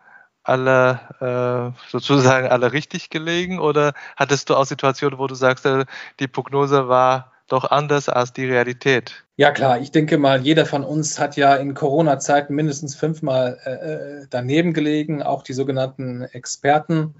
[0.43, 5.85] alle äh, sozusagen alle richtig gelegen oder hattest du auch Situationen, wo du sagst, äh,
[6.19, 9.25] die Prognose war doch anders als die Realität?
[9.37, 13.71] Ja klar, ich denke mal, jeder von uns hat ja in Corona-Zeiten mindestens fünfmal äh,
[13.71, 17.15] äh daneben gelegen, auch die sogenannten Experten,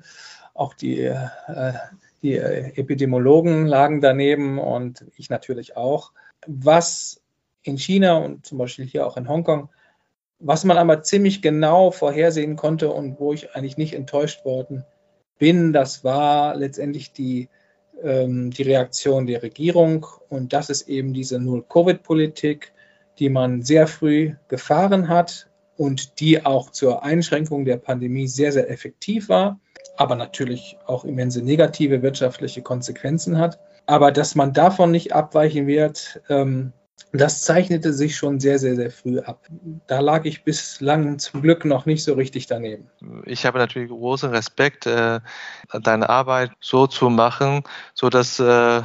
[0.54, 1.74] auch die, äh,
[2.22, 6.12] die Epidemiologen lagen daneben und ich natürlich auch.
[6.48, 7.22] Was
[7.64, 9.70] in China und zum Beispiel hier auch in Hongkong
[10.40, 14.86] was man aber ziemlich genau vorhersehen konnte und wo ich eigentlich nicht enttäuscht worden
[15.38, 17.50] bin, das war letztendlich die,
[18.02, 20.06] ähm, die Reaktion der Regierung.
[20.30, 22.72] Und das ist eben diese Null-Covid-Politik,
[23.20, 28.70] die man sehr früh gefahren hat und die auch zur Einschränkung der Pandemie sehr, sehr
[28.70, 29.60] effektiv war,
[29.98, 33.60] aber natürlich auch immense negative wirtschaftliche Konsequenzen hat.
[33.90, 36.74] Aber dass man davon nicht abweichen wird, ähm,
[37.12, 39.48] das zeichnete sich schon sehr, sehr, sehr früh ab.
[39.88, 42.88] Da lag ich bislang zum Glück noch nicht so richtig daneben.
[43.26, 45.22] Ich habe natürlich großen Respekt, äh,
[45.82, 47.64] deine Arbeit so zu machen,
[47.96, 48.84] so dass äh,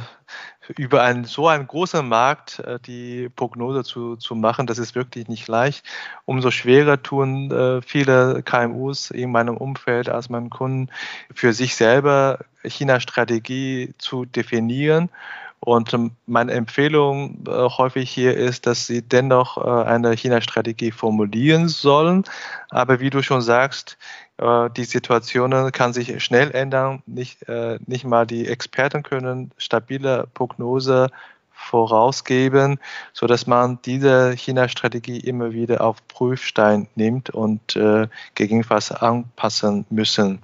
[0.77, 5.27] über einen so einen großen Markt äh, die Prognose zu, zu machen, das ist wirklich
[5.27, 5.85] nicht leicht.
[6.25, 10.89] Umso schwerer tun äh, viele KMUs in meinem Umfeld als meinen Kunden
[11.33, 15.09] für sich selber China-Strategie zu definieren
[15.59, 21.67] und ähm, meine Empfehlung äh, häufig hier ist, dass sie dennoch äh, eine China-Strategie formulieren
[21.67, 22.23] sollen.
[22.69, 23.97] Aber wie du schon sagst,
[24.37, 27.01] äh, die Situation kann sich schnell ändern.
[27.07, 31.09] Nicht, äh, nicht mal die Experten können stabile Prognose
[31.51, 32.79] vorausgeben,
[33.13, 40.41] so dass man diese China-Strategie immer wieder auf Prüfstein nimmt und äh, gegebenenfalls anpassen müssen.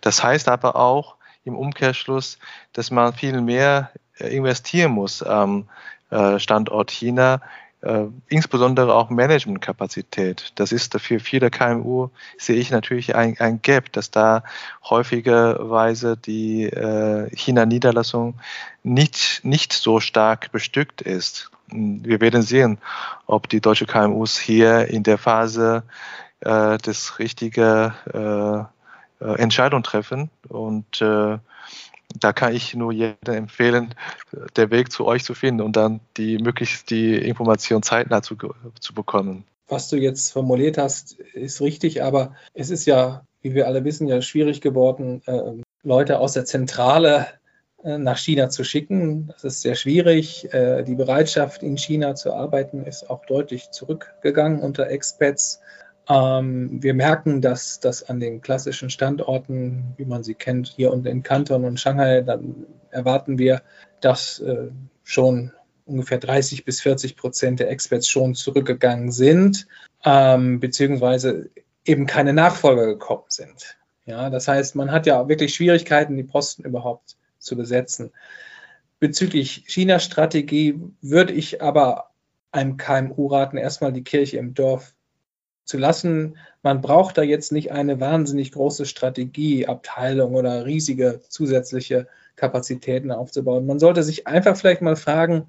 [0.00, 2.38] Das heißt aber auch im Umkehrschluss,
[2.72, 3.90] dass man viel mehr
[4.26, 5.68] investieren muss am
[6.10, 7.40] äh, Standort China,
[7.82, 10.52] äh, insbesondere auch Managementkapazität.
[10.56, 14.42] Das ist für viele KMU, sehe ich natürlich ein, ein Gap, dass da
[14.84, 16.68] häufigerweise die
[17.32, 18.34] China-Niederlassung
[18.82, 21.50] nicht, nicht so stark bestückt ist.
[21.68, 22.78] Wir werden sehen,
[23.26, 25.84] ob die deutsche KMUs hier in der Phase
[26.40, 27.94] das richtige
[29.20, 31.00] Entscheidung treffen und
[32.18, 33.94] da kann ich nur jedem empfehlen,
[34.56, 38.36] der Weg zu euch zu finden und dann die möglichst die Information zeitnah zu,
[38.80, 39.44] zu bekommen.
[39.68, 44.08] Was du jetzt formuliert hast, ist richtig, aber es ist ja, wie wir alle wissen,
[44.08, 47.28] ja schwierig geworden, äh, Leute aus der Zentrale
[47.84, 49.28] äh, nach China zu schicken.
[49.28, 50.52] Das ist sehr schwierig.
[50.52, 55.60] Äh, die Bereitschaft, in China zu arbeiten, ist auch deutlich zurückgegangen unter Expats.
[56.08, 61.06] Ähm, wir merken, dass das an den klassischen Standorten, wie man sie kennt, hier und
[61.06, 63.62] in Kanton und Shanghai, dann erwarten wir,
[64.00, 64.68] dass äh,
[65.04, 65.52] schon
[65.84, 69.66] ungefähr 30 bis 40 Prozent der Experts schon zurückgegangen sind,
[70.04, 71.50] ähm, beziehungsweise
[71.84, 73.76] eben keine Nachfolger gekommen sind.
[74.06, 78.12] Ja, das heißt, man hat ja wirklich Schwierigkeiten, die Posten überhaupt zu besetzen.
[78.98, 82.10] Bezüglich China-Strategie würde ich aber
[82.52, 84.94] einem KMU raten, erstmal die Kirche im Dorf
[85.70, 86.36] zu lassen.
[86.62, 92.06] Man braucht da jetzt nicht eine wahnsinnig große Strategieabteilung oder riesige zusätzliche
[92.36, 93.66] Kapazitäten aufzubauen.
[93.66, 95.46] Man sollte sich einfach vielleicht mal fragen,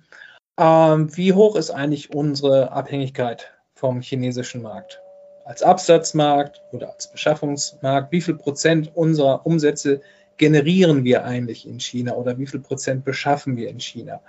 [0.58, 5.02] ähm, wie hoch ist eigentlich unsere Abhängigkeit vom chinesischen Markt?
[5.44, 10.02] Als Absatzmarkt oder als Beschaffungsmarkt, wie viel Prozent unserer Umsätze
[10.38, 14.22] generieren wir eigentlich in China oder wie viel Prozent beschaffen wir in China?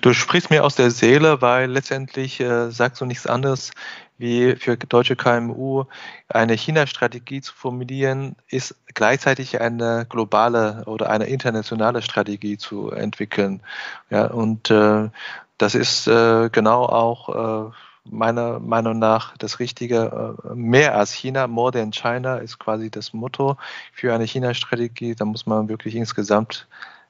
[0.00, 3.72] Du sprichst mir aus der Seele, weil letztendlich äh, sagst du nichts anderes,
[4.18, 5.84] wie für deutsche KMU
[6.28, 13.62] eine China-Strategie zu formulieren, ist gleichzeitig eine globale oder eine internationale Strategie zu entwickeln.
[14.10, 15.08] Ja, und äh,
[15.56, 17.70] das ist äh, genau auch äh,
[18.04, 20.36] meiner Meinung nach das Richtige.
[20.44, 23.56] Äh, mehr als China, more than China ist quasi das Motto
[23.92, 25.14] für eine China-Strategie.
[25.14, 26.66] Da muss man wirklich insgesamt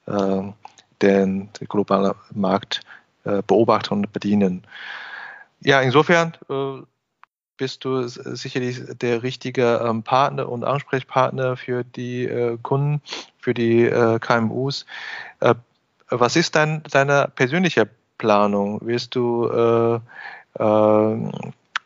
[0.07, 0.43] äh,
[1.01, 2.81] den, globalen Markt
[3.23, 4.63] äh, beobachten und bedienen.
[5.59, 6.81] Ja, insofern äh,
[7.57, 13.01] bist du sicherlich der richtige ähm, Partner und Ansprechpartner für die äh, Kunden,
[13.37, 14.85] für die KMUs.
[16.09, 18.79] Was ist dein, deine persönliche Planung?
[18.83, 19.47] Willst du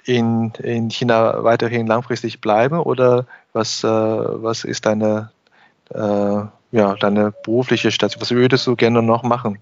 [0.03, 5.31] in, in China weiterhin langfristig bleiben oder was, was ist deine
[6.75, 8.21] ja, deine berufliche Station?
[8.21, 9.59] Was würdest du gerne noch machen?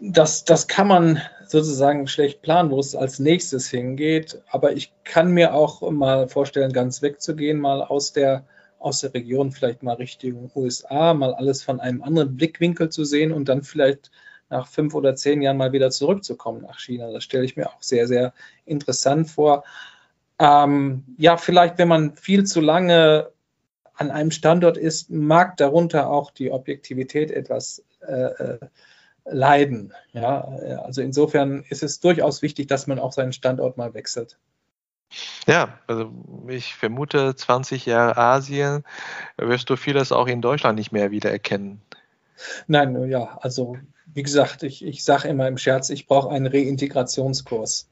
[0.00, 4.40] Das, das kann man sozusagen schlecht planen, wo es als nächstes hingeht.
[4.50, 8.44] Aber ich kann mir auch mal vorstellen, ganz wegzugehen, mal aus der,
[8.78, 13.32] aus der Region, vielleicht mal Richtung USA, mal alles von einem anderen Blickwinkel zu sehen
[13.32, 14.10] und dann vielleicht
[14.48, 17.12] nach fünf oder zehn Jahren mal wieder zurückzukommen nach China.
[17.12, 18.32] Das stelle ich mir auch sehr, sehr
[18.64, 19.64] interessant vor.
[20.38, 23.28] Ähm, ja, vielleicht, wenn man viel zu lange
[23.96, 28.58] an einem Standort ist, mag darunter auch die Objektivität etwas äh, äh,
[29.24, 29.94] leiden.
[30.12, 30.42] Ja,
[30.84, 34.38] also insofern ist es durchaus wichtig, dass man auch seinen Standort mal wechselt.
[35.46, 36.12] Ja, also
[36.48, 38.84] ich vermute, 20 Jahre Asien
[39.36, 41.80] wirst du vieles auch in Deutschland nicht mehr wiedererkennen.
[42.66, 43.76] Nein, ja, also
[44.12, 47.88] wie gesagt, ich, ich sage immer im Scherz, ich brauche einen Reintegrationskurs.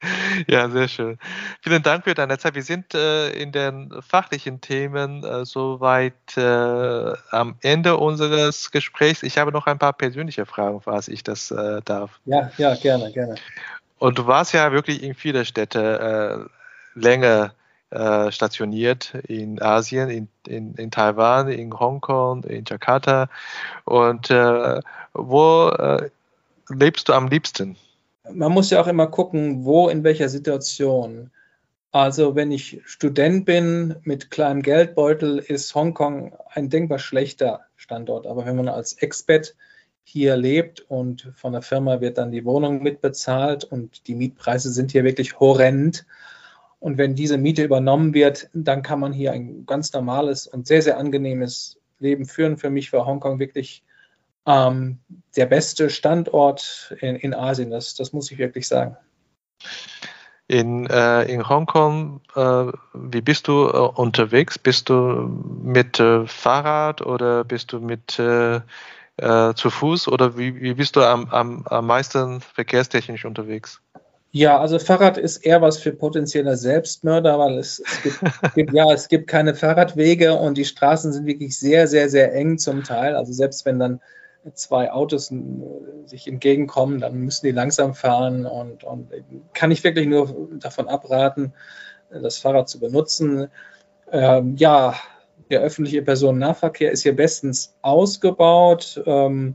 [0.46, 1.18] Ja, sehr schön.
[1.62, 2.54] Vielen Dank für deine Zeit.
[2.54, 9.22] Wir sind äh, in den fachlichen Themen äh, soweit äh, am Ende unseres Gesprächs.
[9.22, 12.20] Ich habe noch ein paar persönliche Fragen, falls ich das äh, darf.
[12.26, 13.34] Ja, ja, gerne, gerne.
[13.98, 16.48] Und du warst ja wirklich in viele Städte
[16.94, 17.52] äh, länger
[17.90, 23.28] äh, stationiert in Asien, in, in, in Taiwan, in Hongkong, in Jakarta.
[23.84, 24.30] Und
[25.14, 25.72] wo
[26.68, 27.76] lebst du am liebsten?
[28.32, 31.30] Man muss ja auch immer gucken, wo, in welcher Situation.
[31.90, 38.26] Also wenn ich Student bin mit kleinem Geldbeutel, ist Hongkong ein denkbar schlechter Standort.
[38.26, 39.54] Aber wenn man als Expat
[40.04, 44.92] hier lebt und von der Firma wird dann die Wohnung mitbezahlt und die Mietpreise sind
[44.92, 46.06] hier wirklich horrend.
[46.80, 50.82] Und wenn diese Miete übernommen wird, dann kann man hier ein ganz normales und sehr,
[50.82, 52.56] sehr angenehmes Leben führen.
[52.56, 53.82] Für mich war Hongkong wirklich
[54.48, 54.98] ähm,
[55.36, 57.70] der beste Standort in, in Asien.
[57.70, 58.96] Das, das muss ich wirklich sagen.
[60.48, 64.58] In, äh, in Hongkong, äh, wie bist du äh, unterwegs?
[64.58, 64.94] Bist du
[65.62, 68.60] mit äh, Fahrrad oder bist du mit äh,
[69.18, 73.82] äh, zu Fuß oder wie, wie bist du am, am, am meisten verkehrstechnisch unterwegs?
[74.30, 78.90] Ja, also Fahrrad ist eher was für potenzielle Selbstmörder, weil es, es gibt, gibt, ja,
[78.92, 83.16] es gibt keine Fahrradwege und die Straßen sind wirklich sehr, sehr, sehr eng zum Teil.
[83.16, 84.00] Also selbst wenn dann
[84.54, 85.36] zwei Autos äh,
[86.06, 89.10] sich entgegenkommen, dann müssen die langsam fahren und, und
[89.52, 91.52] kann ich wirklich nur davon abraten,
[92.10, 93.48] das Fahrrad zu benutzen.
[94.10, 94.94] Ähm, ja,
[95.50, 99.02] der öffentliche Personennahverkehr ist hier bestens ausgebaut.
[99.06, 99.54] Ähm,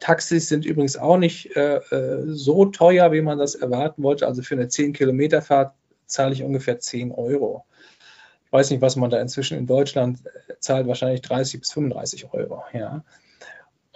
[0.00, 4.26] Taxis sind übrigens auch nicht äh, äh so teuer, wie man das erwarten wollte.
[4.26, 5.72] Also für eine 10-Kilometer-Fahrt
[6.06, 7.64] zahle ich ungefähr 10 Euro.
[8.44, 12.32] Ich weiß nicht, was man da inzwischen in Deutschland äh, zahlt, wahrscheinlich 30 bis 35
[12.32, 12.62] Euro.
[12.72, 13.04] Ja.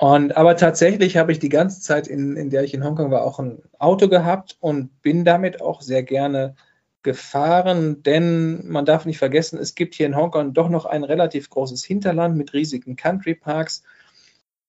[0.01, 3.23] Und, aber tatsächlich habe ich die ganze Zeit, in, in der ich in Hongkong war,
[3.23, 6.55] auch ein Auto gehabt und bin damit auch sehr gerne
[7.03, 11.51] gefahren, denn man darf nicht vergessen, es gibt hier in Hongkong doch noch ein relativ
[11.51, 13.83] großes Hinterland mit riesigen Country Parks.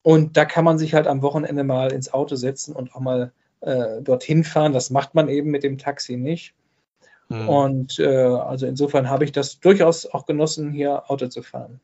[0.02, 3.32] Und da kann man sich halt am Wochenende mal ins Auto setzen und auch mal
[3.62, 4.74] äh, dorthin fahren.
[4.74, 6.56] Das macht man eben mit dem Taxi nicht.
[7.30, 7.48] Mhm.
[7.48, 11.80] Und äh, also insofern habe ich das durchaus auch genossen, hier Auto zu fahren.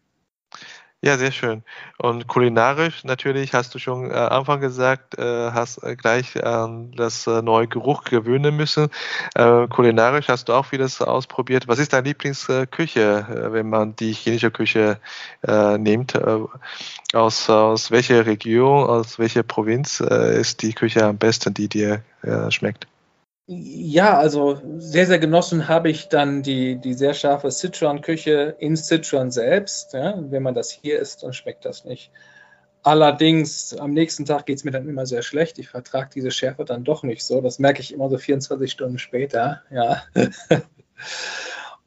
[1.04, 1.64] Ja, sehr schön.
[2.00, 7.28] Und kulinarisch natürlich, hast du schon äh, Anfang gesagt, äh, hast äh, gleich an das
[7.28, 8.90] äh, neue Geruch gewöhnen müssen.
[9.36, 11.68] Äh, kulinarisch hast du auch vieles ausprobiert.
[11.68, 15.00] Was ist deine Lieblingsküche, äh, wenn man die chinesische Küche
[15.48, 16.16] äh, nimmt?
[16.16, 16.40] Äh,
[17.14, 22.02] aus, aus welcher Region, aus welcher Provinz äh, ist die Küche am besten, die dir
[22.24, 22.88] äh, schmeckt?
[23.50, 29.32] Ja, also sehr, sehr genossen habe ich dann die, die sehr scharfe Sichuan-Küche in Sichuan
[29.32, 29.94] selbst.
[29.94, 30.16] Ja.
[30.18, 32.12] Wenn man das hier isst, dann schmeckt das nicht.
[32.84, 35.60] Allerdings, am nächsten Tag geht es mir dann immer sehr schlecht.
[35.60, 37.40] Ich vertrage diese Schärfe dann doch nicht so.
[37.40, 39.62] Das merke ich immer so 24 Stunden später.
[39.72, 40.04] Ja.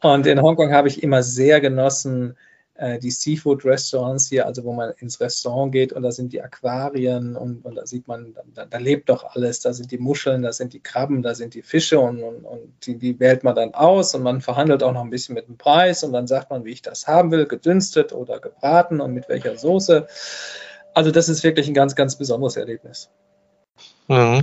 [0.01, 2.39] Und in Hongkong habe ich immer sehr genossen,
[2.81, 7.65] die Seafood-Restaurants hier, also wo man ins Restaurant geht und da sind die Aquarien und,
[7.65, 10.73] und da sieht man, da, da, lebt doch alles, da sind die Muscheln, da sind
[10.73, 14.15] die Krabben, da sind die Fische und, und, und die, die, wählt man dann aus
[14.15, 16.73] und man verhandelt auch noch ein bisschen mit dem Preis und dann sagt man, wie
[16.73, 20.07] ich das haben will, gedünstet oder gebraten und mit welcher Soße.
[20.95, 23.11] Also das ist wirklich ein ganz, ganz besonderes Erlebnis.
[24.11, 24.43] Mhm.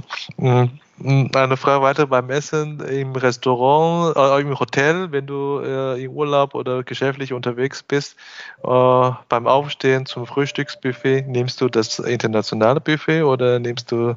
[1.35, 6.55] Eine Frage weiter beim Essen im Restaurant, äh, im Hotel, wenn du äh, im Urlaub
[6.55, 8.15] oder geschäftlich unterwegs bist,
[8.63, 14.15] äh, beim Aufstehen zum Frühstücksbuffet, nimmst du das internationale Buffet oder nimmst du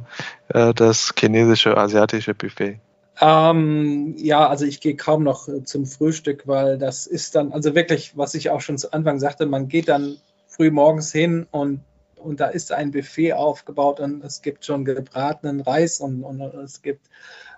[0.48, 2.78] äh, das chinesische, asiatische Buffet?
[3.20, 7.74] Ähm, ja, also ich gehe kaum noch äh, zum Frühstück, weil das ist dann, also
[7.74, 11.80] wirklich, was ich auch schon zu Anfang sagte, man geht dann früh morgens hin und
[12.20, 16.54] und da ist ein Buffet aufgebaut und es gibt schon gebratenen Reis und, und, und
[16.60, 17.08] es gibt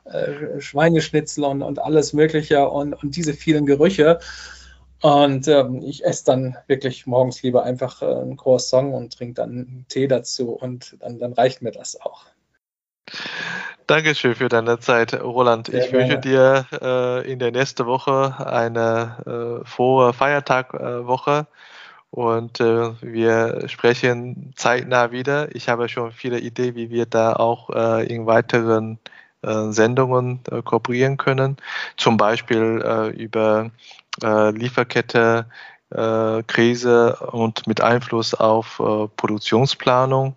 [0.04, 4.18] äh, Schweineschnitzel und, und alles Mögliche und, und diese vielen Gerüche.
[5.00, 9.50] Und ähm, ich esse dann wirklich morgens lieber einfach äh, ein Croissant und trinke dann
[9.50, 12.26] einen Tee dazu und dann, dann reicht mir das auch.
[13.88, 15.66] Dankeschön für deine Zeit, Roland.
[15.66, 16.04] Sehr ich gerne.
[16.04, 21.46] wünsche dir äh, in der nächsten Woche eine äh, frohe Feiertagwoche.
[21.50, 21.81] Äh,
[22.12, 25.54] und äh, wir sprechen zeitnah wieder.
[25.56, 28.98] Ich habe schon viele Ideen, wie wir da auch äh, in weiteren
[29.40, 31.56] äh, Sendungen äh, kooperieren können.
[31.96, 33.70] Zum Beispiel äh, über
[34.22, 35.46] äh, Lieferkette,
[36.46, 38.80] Krise und mit Einfluss auf
[39.18, 40.36] Produktionsplanung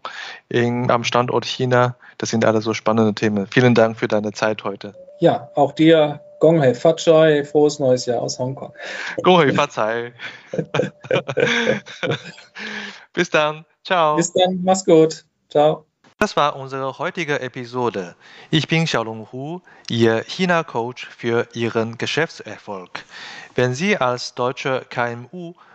[0.49, 1.95] in, am Standort China.
[2.17, 3.47] Das sind alle so spannende Themen.
[3.47, 4.93] Vielen Dank für deine Zeit heute.
[5.21, 8.71] Ja, auch dir Gong Hei Fat Chai, frohes neues Jahr aus Hongkong.
[9.23, 10.13] Gong Hei Fat Chai.
[13.13, 13.65] Bis dann.
[13.83, 14.17] Ciao.
[14.17, 14.61] Bis dann.
[14.63, 15.25] Mach's gut.
[15.49, 15.87] Ciao.
[16.19, 18.15] Das war unsere heutige Episode.
[18.51, 22.91] Ich bin Xiaolong Hu, Ihr China-Coach für Ihren Geschäftserfolg.
[23.55, 25.55] Wenn Sie als deutscher KMU